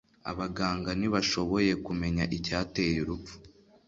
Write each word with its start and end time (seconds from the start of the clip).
abaganga 0.31 0.91
ntibashoboye 0.99 1.71
kumenya 1.85 2.23
icyateye 2.37 2.95
urupfu 3.03 3.35